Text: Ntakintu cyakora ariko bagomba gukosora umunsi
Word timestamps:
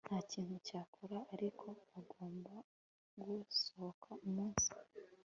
Ntakintu 0.07 0.55
cyakora 0.67 1.17
ariko 1.33 1.67
bagomba 1.91 2.53
gukosora 3.27 4.11
umunsi 4.27 4.69